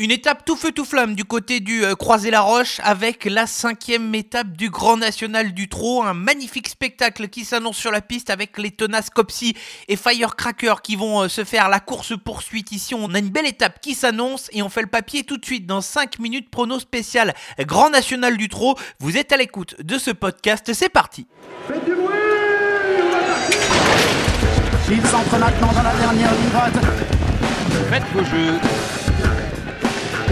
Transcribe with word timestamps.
Une 0.00 0.12
étape 0.12 0.44
tout 0.44 0.54
feu 0.54 0.70
tout 0.70 0.84
flamme 0.84 1.16
du 1.16 1.24
côté 1.24 1.58
du 1.58 1.84
euh, 1.84 1.96
Croisé-la-Roche 1.96 2.80
avec 2.84 3.24
la 3.24 3.48
cinquième 3.48 4.14
étape 4.14 4.52
du 4.52 4.70
Grand 4.70 4.96
National 4.96 5.52
du 5.52 5.68
Trot. 5.68 6.04
Un 6.04 6.14
magnifique 6.14 6.68
spectacle 6.68 7.26
qui 7.26 7.44
s'annonce 7.44 7.78
sur 7.78 7.90
la 7.90 8.00
piste 8.00 8.30
avec 8.30 8.58
les 8.58 8.70
tenaces 8.70 9.10
Copsy 9.10 9.56
et 9.88 9.96
Firecracker 9.96 10.74
qui 10.84 10.94
vont 10.94 11.22
euh, 11.22 11.28
se 11.28 11.42
faire 11.42 11.68
la 11.68 11.80
course 11.80 12.12
poursuite 12.16 12.70
ici. 12.70 12.94
On 12.94 13.12
a 13.12 13.18
une 13.18 13.30
belle 13.30 13.48
étape 13.48 13.80
qui 13.80 13.96
s'annonce 13.96 14.48
et 14.52 14.62
on 14.62 14.68
fait 14.68 14.82
le 14.82 14.86
papier 14.86 15.24
tout 15.24 15.36
de 15.36 15.44
suite 15.44 15.66
dans 15.66 15.80
5 15.80 16.20
minutes 16.20 16.48
prono 16.48 16.78
spécial 16.78 17.34
Grand 17.58 17.90
National 17.90 18.36
du 18.36 18.48
Trot. 18.48 18.76
Vous 19.00 19.16
êtes 19.16 19.32
à 19.32 19.36
l'écoute 19.36 19.82
de 19.82 19.98
ce 19.98 20.12
podcast, 20.12 20.72
c'est 20.74 20.90
parti. 20.90 21.26
Faites 21.66 21.84
du 21.84 21.96
bruit 21.96 22.14
Ils 24.92 25.06
entrent 25.12 25.38
maintenant 25.40 25.72
dans 25.72 25.82
la 25.82 25.96
dernière 25.96 26.32
ligne 26.34 26.50
droite. 26.50 26.74
Faites 27.90 28.04
vos 28.14 28.24
jeux. 28.24 28.60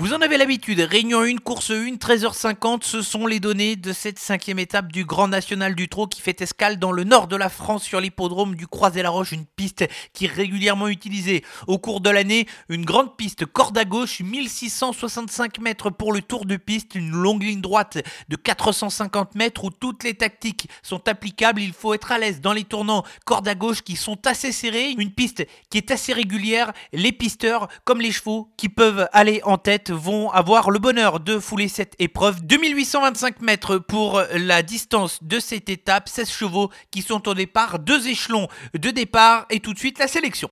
Vous 0.00 0.14
en 0.14 0.20
avez 0.20 0.36
l'habitude, 0.36 0.78
Réunion 0.78 1.22
1, 1.22 1.38
course 1.38 1.72
1, 1.72 1.96
13h50, 1.96 2.84
ce 2.84 3.02
sont 3.02 3.26
les 3.26 3.40
données 3.40 3.74
de 3.74 3.92
cette 3.92 4.20
cinquième 4.20 4.60
étape 4.60 4.92
du 4.92 5.04
Grand 5.04 5.26
National 5.26 5.74
du 5.74 5.88
Trot 5.88 6.06
qui 6.06 6.20
fait 6.20 6.40
escale 6.40 6.78
dans 6.78 6.92
le 6.92 7.02
nord 7.02 7.26
de 7.26 7.34
la 7.34 7.48
France 7.48 7.82
sur 7.82 8.00
l'hippodrome 8.00 8.54
du 8.54 8.68
Croisé-la-Roche, 8.68 9.32
une 9.32 9.44
piste 9.44 9.88
qui 10.12 10.26
est 10.26 10.32
régulièrement 10.32 10.86
utilisée. 10.86 11.44
Au 11.66 11.78
cours 11.78 12.00
de 12.00 12.10
l'année, 12.10 12.46
une 12.68 12.84
grande 12.84 13.16
piste 13.16 13.44
corde 13.44 13.76
à 13.76 13.84
gauche, 13.84 14.20
1665 14.20 15.58
mètres 15.58 15.90
pour 15.90 16.12
le 16.12 16.22
tour 16.22 16.46
de 16.46 16.54
piste, 16.54 16.94
une 16.94 17.10
longue 17.10 17.42
ligne 17.42 17.60
droite 17.60 17.98
de 18.28 18.36
450 18.36 19.34
mètres 19.34 19.64
où 19.64 19.70
toutes 19.70 20.04
les 20.04 20.14
tactiques 20.14 20.68
sont 20.84 21.08
applicables, 21.08 21.60
il 21.60 21.72
faut 21.72 21.92
être 21.92 22.12
à 22.12 22.18
l'aise 22.18 22.40
dans 22.40 22.52
les 22.52 22.62
tournants 22.62 23.02
corde 23.24 23.48
à 23.48 23.56
gauche 23.56 23.82
qui 23.82 23.96
sont 23.96 24.28
assez 24.28 24.52
serrés, 24.52 24.94
une 24.96 25.10
piste 25.10 25.44
qui 25.70 25.78
est 25.78 25.90
assez 25.90 26.12
régulière, 26.12 26.72
les 26.92 27.10
pisteurs 27.10 27.66
comme 27.82 28.00
les 28.00 28.12
chevaux 28.12 28.52
qui 28.56 28.68
peuvent 28.68 29.08
aller 29.12 29.40
en 29.42 29.58
tête 29.58 29.87
vont 29.90 30.30
avoir 30.30 30.70
le 30.70 30.78
bonheur 30.78 31.20
de 31.20 31.38
fouler 31.38 31.68
cette 31.68 31.94
épreuve. 31.98 32.42
2825 32.44 33.40
mètres 33.42 33.78
pour 33.78 34.22
la 34.34 34.62
distance 34.62 35.22
de 35.22 35.40
cette 35.40 35.68
étape, 35.68 36.08
16 36.08 36.30
chevaux 36.30 36.70
qui 36.90 37.02
sont 37.02 37.28
au 37.28 37.34
départ, 37.34 37.78
deux 37.78 38.08
échelons 38.08 38.48
de 38.74 38.90
départ 38.90 39.46
et 39.50 39.60
tout 39.60 39.74
de 39.74 39.78
suite 39.78 39.98
la 39.98 40.08
sélection. 40.08 40.50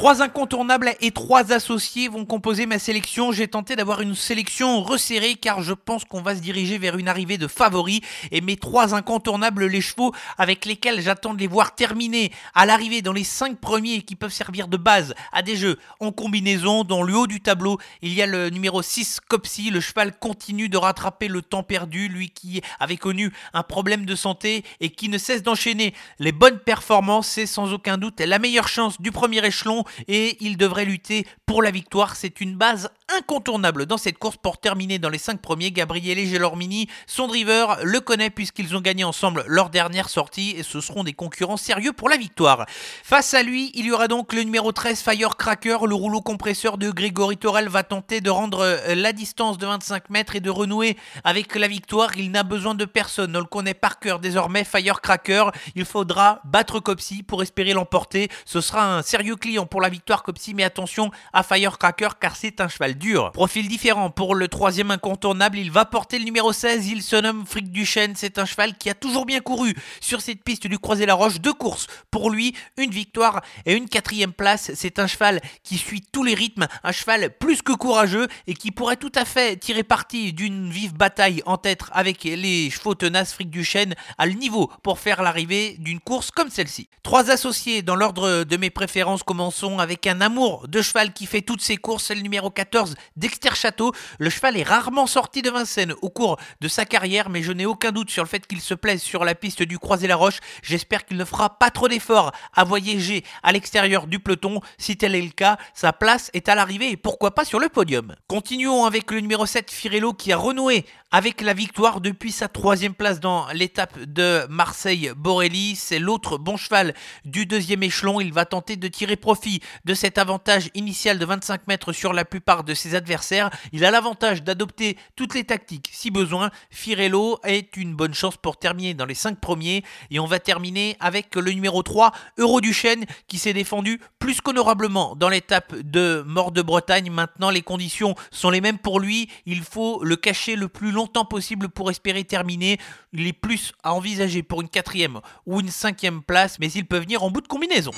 Trois 0.00 0.22
incontournables 0.22 0.94
et 1.02 1.10
trois 1.10 1.52
associés 1.52 2.08
vont 2.08 2.24
composer 2.24 2.64
ma 2.64 2.78
sélection. 2.78 3.32
J'ai 3.32 3.48
tenté 3.48 3.76
d'avoir 3.76 4.00
une 4.00 4.14
sélection 4.14 4.82
resserrée 4.82 5.34
car 5.34 5.62
je 5.62 5.74
pense 5.74 6.06
qu'on 6.06 6.22
va 6.22 6.34
se 6.34 6.40
diriger 6.40 6.78
vers 6.78 6.96
une 6.96 7.06
arrivée 7.06 7.36
de 7.36 7.46
favoris. 7.46 8.00
Et 8.30 8.40
mes 8.40 8.56
trois 8.56 8.94
incontournables, 8.94 9.66
les 9.66 9.82
chevaux 9.82 10.14
avec 10.38 10.64
lesquels 10.64 11.02
j'attends 11.02 11.34
de 11.34 11.38
les 11.40 11.46
voir 11.46 11.74
terminer 11.74 12.32
à 12.54 12.64
l'arrivée 12.64 13.02
dans 13.02 13.12
les 13.12 13.24
cinq 13.24 13.58
premiers 13.58 14.00
qui 14.00 14.16
peuvent 14.16 14.32
servir 14.32 14.68
de 14.68 14.78
base 14.78 15.14
à 15.32 15.42
des 15.42 15.54
jeux 15.54 15.78
en 16.00 16.12
combinaison. 16.12 16.82
Dans 16.82 17.02
le 17.02 17.14
haut 17.14 17.26
du 17.26 17.42
tableau, 17.42 17.78
il 18.00 18.14
y 18.14 18.22
a 18.22 18.26
le 18.26 18.48
numéro 18.48 18.80
6, 18.80 19.20
Copsy. 19.28 19.68
Le 19.68 19.80
cheval 19.80 20.18
continue 20.18 20.70
de 20.70 20.78
rattraper 20.78 21.28
le 21.28 21.42
temps 21.42 21.62
perdu, 21.62 22.08
lui 22.08 22.30
qui 22.30 22.62
avait 22.78 22.96
connu 22.96 23.34
un 23.52 23.62
problème 23.62 24.06
de 24.06 24.14
santé 24.14 24.64
et 24.80 24.88
qui 24.88 25.10
ne 25.10 25.18
cesse 25.18 25.42
d'enchaîner 25.42 25.92
les 26.18 26.32
bonnes 26.32 26.58
performances. 26.58 27.28
C'est 27.28 27.44
sans 27.44 27.74
aucun 27.74 27.98
doute 27.98 28.20
la 28.20 28.38
meilleure 28.38 28.68
chance 28.68 28.98
du 28.98 29.12
premier 29.12 29.44
échelon 29.44 29.84
et 30.08 30.36
il 30.40 30.56
devrait 30.56 30.84
lutter 30.84 31.26
pour 31.46 31.62
la 31.62 31.70
victoire. 31.70 32.16
C'est 32.16 32.40
une 32.40 32.56
base 32.56 32.90
incontournable 33.16 33.86
dans 33.86 33.96
cette 33.96 34.18
course 34.18 34.36
pour 34.36 34.58
terminer 34.58 34.98
dans 34.98 35.08
les 35.08 35.18
5 35.18 35.40
premiers. 35.40 35.70
Gabriel 35.70 36.18
et 36.18 36.26
Gelormini, 36.26 36.88
son 37.06 37.26
driver, 37.26 37.78
le 37.82 38.00
connaît 38.00 38.30
puisqu'ils 38.30 38.76
ont 38.76 38.80
gagné 38.80 39.04
ensemble 39.04 39.44
leur 39.46 39.70
dernière 39.70 40.08
sortie 40.08 40.54
et 40.56 40.62
ce 40.62 40.80
seront 40.80 41.04
des 41.04 41.12
concurrents 41.12 41.56
sérieux 41.56 41.92
pour 41.92 42.08
la 42.08 42.16
victoire. 42.16 42.66
Face 43.02 43.34
à 43.34 43.42
lui, 43.42 43.70
il 43.74 43.86
y 43.86 43.92
aura 43.92 44.08
donc 44.08 44.32
le 44.32 44.42
numéro 44.42 44.72
13 44.72 45.02
Firecracker, 45.02 45.78
le 45.86 45.94
rouleau 45.94 46.20
compresseur 46.20 46.78
de 46.78 46.90
Grégory 46.90 47.36
Torel 47.36 47.68
va 47.68 47.82
tenter 47.82 48.20
de 48.20 48.30
rendre 48.30 48.60
euh, 48.60 48.94
la 48.94 49.12
distance 49.12 49.58
de 49.58 49.66
25 49.66 50.10
mètres 50.10 50.36
et 50.36 50.40
de 50.40 50.50
renouer 50.50 50.96
avec 51.24 51.54
la 51.54 51.68
victoire. 51.68 52.10
Il 52.16 52.30
n'a 52.30 52.42
besoin 52.42 52.74
de 52.74 52.84
personne, 52.84 53.36
on 53.36 53.40
le 53.40 53.46
connaît 53.46 53.74
par 53.74 53.98
cœur 53.98 54.18
désormais 54.18 54.64
Firecracker. 54.64 55.50
Il 55.74 55.84
faudra 55.84 56.40
battre 56.44 56.80
Copsy 56.80 57.22
pour 57.22 57.42
espérer 57.42 57.72
l'emporter. 57.72 58.28
Ce 58.44 58.60
sera 58.60 58.96
un 58.96 59.02
sérieux 59.02 59.36
client 59.36 59.66
pour 59.66 59.80
la 59.80 59.88
victoire 59.88 60.22
Copsy, 60.22 60.54
mais 60.54 60.64
attention 60.64 61.10
à 61.32 61.42
Firecracker 61.42 62.08
car 62.20 62.36
c'est 62.36 62.60
un 62.60 62.68
cheval 62.68 62.94
dur. 63.00 63.32
Profil 63.32 63.66
différent. 63.66 64.10
Pour 64.10 64.34
le 64.34 64.46
troisième 64.46 64.90
incontournable, 64.90 65.58
il 65.58 65.70
va 65.70 65.84
porter 65.84 66.18
le 66.18 66.24
numéro 66.24 66.52
16, 66.52 66.86
il 66.86 67.02
se 67.02 67.16
nomme 67.16 67.46
Frick 67.46 67.72
Duchesne, 67.72 68.12
c'est 68.14 68.38
un 68.38 68.44
cheval 68.44 68.76
qui 68.76 68.90
a 68.90 68.94
toujours 68.94 69.24
bien 69.24 69.40
couru 69.40 69.74
sur 70.00 70.20
cette 70.20 70.44
piste 70.44 70.66
du 70.66 70.78
Croisé-la-Roche, 70.78 71.40
deux 71.40 71.54
courses 71.54 71.86
pour 72.10 72.30
lui, 72.30 72.54
une 72.76 72.90
victoire 72.90 73.40
et 73.64 73.74
une 73.74 73.88
quatrième 73.88 74.32
place, 74.32 74.70
c'est 74.74 74.98
un 74.98 75.06
cheval 75.06 75.40
qui 75.62 75.78
suit 75.78 76.02
tous 76.12 76.22
les 76.22 76.34
rythmes, 76.34 76.66
un 76.84 76.92
cheval 76.92 77.30
plus 77.38 77.62
que 77.62 77.72
courageux 77.72 78.28
et 78.46 78.54
qui 78.54 78.70
pourrait 78.70 78.96
tout 78.96 79.12
à 79.14 79.24
fait 79.24 79.56
tirer 79.56 79.82
parti 79.82 80.34
d'une 80.34 80.70
vive 80.70 80.92
bataille 80.92 81.42
en 81.46 81.56
tête 81.56 81.80
avec 81.92 82.24
les 82.24 82.70
chevaux 82.70 82.94
tenaces. 82.94 83.32
Frick 83.32 83.50
Duchesne 83.50 83.94
à 84.18 84.26
le 84.26 84.34
niveau 84.34 84.70
pour 84.82 84.98
faire 84.98 85.22
l'arrivée 85.22 85.76
d'une 85.78 86.00
course 86.00 86.30
comme 86.30 86.50
celle-ci. 86.50 86.88
Trois 87.02 87.30
associés 87.30 87.80
dans 87.80 87.96
l'ordre 87.96 88.44
de 88.44 88.56
mes 88.58 88.70
préférences, 88.70 89.22
commençons 89.22 89.78
avec 89.78 90.06
un 90.06 90.20
amour 90.20 90.68
de 90.68 90.82
cheval 90.82 91.14
qui 91.14 91.24
fait 91.24 91.40
toutes 91.40 91.62
ses 91.62 91.78
courses, 91.78 92.04
c'est 92.04 92.14
le 92.14 92.20
numéro 92.20 92.50
14 92.50 92.89
Dexter 93.16 93.54
Château. 93.54 93.92
Le 94.18 94.30
cheval 94.30 94.56
est 94.56 94.62
rarement 94.62 95.06
sorti 95.06 95.42
de 95.42 95.50
Vincennes 95.50 95.94
au 96.02 96.10
cours 96.10 96.38
de 96.60 96.68
sa 96.68 96.84
carrière, 96.84 97.30
mais 97.30 97.42
je 97.42 97.52
n'ai 97.52 97.66
aucun 97.66 97.92
doute 97.92 98.10
sur 98.10 98.22
le 98.22 98.28
fait 98.28 98.46
qu'il 98.46 98.60
se 98.60 98.74
plaise 98.74 99.02
sur 99.02 99.24
la 99.24 99.34
piste 99.34 99.62
du 99.62 99.78
Croisé-la-Roche. 99.78 100.40
J'espère 100.62 101.04
qu'il 101.04 101.16
ne 101.16 101.24
fera 101.24 101.58
pas 101.58 101.70
trop 101.70 101.88
d'efforts 101.88 102.32
à 102.54 102.64
voyager 102.64 103.24
à 103.42 103.52
l'extérieur 103.52 104.06
du 104.06 104.18
peloton. 104.18 104.60
Si 104.78 104.96
tel 104.96 105.14
est 105.14 105.22
le 105.22 105.30
cas, 105.30 105.58
sa 105.74 105.92
place 105.92 106.30
est 106.34 106.48
à 106.48 106.54
l'arrivée 106.54 106.90
et 106.90 106.96
pourquoi 106.96 107.34
pas 107.34 107.44
sur 107.44 107.60
le 107.60 107.68
podium. 107.68 108.14
Continuons 108.28 108.84
avec 108.84 109.10
le 109.10 109.20
numéro 109.20 109.46
7 109.46 109.70
Firello 109.70 110.12
qui 110.12 110.32
a 110.32 110.36
renoué 110.36 110.84
avec 111.12 111.40
la 111.40 111.54
victoire 111.54 112.00
depuis 112.00 112.30
sa 112.30 112.48
troisième 112.48 112.94
place 112.94 113.18
dans 113.20 113.48
l'étape 113.48 113.98
de 113.98 114.46
Marseille-Borelli. 114.48 115.74
C'est 115.76 115.98
l'autre 115.98 116.38
bon 116.38 116.56
cheval 116.56 116.94
du 117.24 117.46
deuxième 117.46 117.82
échelon. 117.82 118.20
Il 118.20 118.32
va 118.32 118.44
tenter 118.44 118.76
de 118.76 118.88
tirer 118.88 119.16
profit 119.16 119.60
de 119.84 119.94
cet 119.94 120.18
avantage 120.18 120.70
initial 120.74 121.18
de 121.18 121.24
25 121.24 121.66
mètres 121.66 121.92
sur 121.92 122.12
la 122.12 122.24
plupart 122.24 122.64
de 122.64 122.74
ses 122.80 122.94
adversaires. 122.94 123.50
Il 123.72 123.84
a 123.84 123.90
l'avantage 123.90 124.42
d'adopter 124.42 124.96
toutes 125.16 125.34
les 125.34 125.44
tactiques 125.44 125.90
si 125.92 126.10
besoin. 126.10 126.50
Firello 126.70 127.38
est 127.44 127.76
une 127.76 127.94
bonne 127.94 128.14
chance 128.14 128.36
pour 128.36 128.56
terminer 128.56 128.94
dans 128.94 129.06
les 129.06 129.14
5 129.14 129.38
premiers. 129.38 129.84
Et 130.10 130.18
on 130.18 130.26
va 130.26 130.38
terminer 130.38 130.96
avec 131.00 131.36
le 131.36 131.52
numéro 131.52 131.82
3, 131.82 132.12
Euroduchesne, 132.38 133.04
qui 133.28 133.38
s'est 133.38 133.52
défendu 133.52 134.00
plus 134.18 134.40
qu'honorablement 134.40 135.14
dans 135.16 135.28
l'étape 135.28 135.74
de 135.76 136.24
Mort 136.26 136.52
de 136.52 136.62
Bretagne. 136.62 137.10
Maintenant, 137.10 137.50
les 137.50 137.62
conditions 137.62 138.14
sont 138.30 138.50
les 138.50 138.60
mêmes 138.60 138.78
pour 138.78 139.00
lui. 139.00 139.28
Il 139.46 139.62
faut 139.62 140.02
le 140.02 140.16
cacher 140.16 140.56
le 140.56 140.68
plus 140.68 140.90
longtemps 140.90 141.24
possible 141.24 141.68
pour 141.68 141.90
espérer 141.90 142.24
terminer. 142.24 142.78
Il 143.12 143.26
est 143.26 143.32
plus 143.32 143.72
à 143.82 143.94
envisager 143.94 144.42
pour 144.42 144.60
une 144.60 144.68
quatrième 144.68 145.20
ou 145.46 145.60
une 145.60 145.70
cinquième 145.70 146.22
place, 146.22 146.58
mais 146.58 146.70
il 146.72 146.86
peut 146.86 146.98
venir 146.98 147.22
en 147.22 147.30
bout 147.30 147.40
de 147.40 147.48
combinaison. 147.48 147.92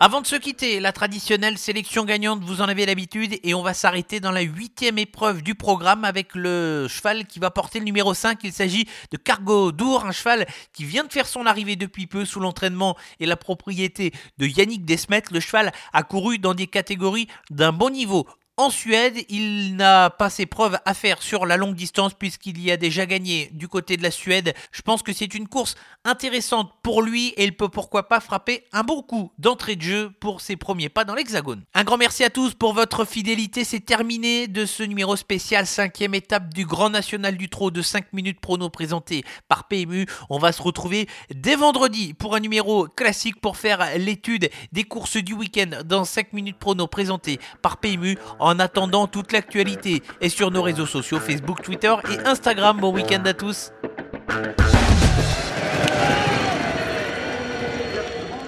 Avant 0.00 0.20
de 0.20 0.28
se 0.28 0.36
quitter, 0.36 0.78
la 0.78 0.92
traditionnelle 0.92 1.58
sélection 1.58 2.04
gagnante, 2.04 2.44
vous 2.44 2.60
en 2.60 2.68
avez 2.68 2.86
l'habitude, 2.86 3.40
et 3.42 3.52
on 3.52 3.64
va 3.64 3.74
s'arrêter 3.74 4.20
dans 4.20 4.30
la 4.30 4.42
huitième 4.42 4.96
épreuve 4.96 5.42
du 5.42 5.56
programme 5.56 6.04
avec 6.04 6.36
le 6.36 6.86
cheval 6.88 7.26
qui 7.26 7.40
va 7.40 7.50
porter 7.50 7.80
le 7.80 7.84
numéro 7.84 8.14
5. 8.14 8.38
Il 8.44 8.52
s'agit 8.52 8.86
de 9.10 9.16
Cargo 9.16 9.72
Dour, 9.72 10.06
un 10.06 10.12
cheval 10.12 10.46
qui 10.72 10.84
vient 10.84 11.02
de 11.02 11.12
faire 11.12 11.26
son 11.26 11.46
arrivée 11.46 11.74
depuis 11.74 12.06
peu 12.06 12.24
sous 12.24 12.38
l'entraînement 12.38 12.96
et 13.18 13.26
la 13.26 13.36
propriété 13.36 14.12
de 14.38 14.46
Yannick 14.46 14.84
Desmet. 14.84 15.24
Le 15.32 15.40
cheval 15.40 15.72
a 15.92 16.02
couru 16.04 16.38
dans 16.38 16.54
des 16.54 16.68
catégories 16.68 17.26
d'un 17.50 17.72
bon 17.72 17.90
niveau 17.90 18.28
en 18.58 18.70
Suède, 18.70 19.24
il 19.28 19.76
n'a 19.76 20.10
pas 20.10 20.30
ses 20.30 20.44
preuves 20.44 20.78
à 20.84 20.92
faire 20.92 21.22
sur 21.22 21.46
la 21.46 21.56
longue 21.56 21.76
distance 21.76 22.12
puisqu'il 22.12 22.60
y 22.60 22.72
a 22.72 22.76
déjà 22.76 23.06
gagné 23.06 23.50
du 23.52 23.68
côté 23.68 23.96
de 23.96 24.02
la 24.02 24.10
Suède. 24.10 24.52
Je 24.72 24.82
pense 24.82 25.04
que 25.04 25.12
c'est 25.12 25.32
une 25.32 25.46
course 25.46 25.76
intéressante 26.04 26.72
pour 26.82 27.02
lui 27.02 27.28
et 27.36 27.44
il 27.44 27.56
peut 27.56 27.68
pourquoi 27.68 28.08
pas 28.08 28.18
frapper 28.18 28.64
un 28.72 28.82
bon 28.82 29.02
coup 29.02 29.30
d'entrée 29.38 29.76
de 29.76 29.82
jeu 29.82 30.10
pour 30.18 30.40
ses 30.40 30.56
premiers 30.56 30.88
pas 30.88 31.04
dans 31.04 31.14
l'Hexagone. 31.14 31.62
Un 31.72 31.84
grand 31.84 31.98
merci 31.98 32.24
à 32.24 32.30
tous 32.30 32.54
pour 32.54 32.72
votre 32.72 33.04
fidélité. 33.04 33.62
C'est 33.62 33.78
terminé 33.78 34.48
de 34.48 34.66
ce 34.66 34.82
numéro 34.82 35.14
spécial, 35.14 35.64
cinquième 35.64 36.16
étape 36.16 36.52
du 36.52 36.66
Grand 36.66 36.90
National 36.90 37.36
du 37.36 37.48
Trot 37.48 37.70
de 37.70 37.80
5 37.80 38.12
minutes 38.12 38.40
prono 38.40 38.70
présenté 38.70 39.24
par 39.46 39.68
PMU. 39.68 40.06
On 40.30 40.38
va 40.40 40.50
se 40.50 40.62
retrouver 40.62 41.06
dès 41.32 41.54
vendredi 41.54 42.12
pour 42.12 42.34
un 42.34 42.40
numéro 42.40 42.88
classique 42.88 43.40
pour 43.40 43.56
faire 43.56 43.86
l'étude 43.98 44.50
des 44.72 44.82
courses 44.82 45.18
du 45.18 45.34
week-end 45.34 45.82
dans 45.84 46.04
5 46.04 46.32
minutes 46.32 46.58
prono 46.58 46.88
présenté 46.88 47.38
par 47.62 47.76
PMU. 47.76 48.18
Attendant, 48.58 49.06
toute 49.06 49.32
l'actualité 49.32 50.02
est 50.20 50.28
sur 50.28 50.50
nos 50.50 50.62
réseaux 50.62 50.86
sociaux 50.86 51.18
Facebook, 51.18 51.62
Twitter 51.62 51.94
et 52.10 52.26
Instagram. 52.26 52.78
Bon 52.78 52.92
week-end 52.92 53.22
à 53.24 53.34
tous. 53.34 53.72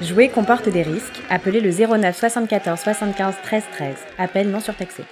Jouer 0.03 0.29
comporte 0.29 0.69
des 0.69 0.83
risques. 0.83 1.21
Appelez 1.29 1.61
le 1.61 1.71
09 1.71 2.17
74 2.17 2.81
75 2.81 3.35
13 3.43 3.63
13. 3.73 3.97
Appel 4.19 4.51
non 4.51 4.61
surtaxé. 4.61 5.05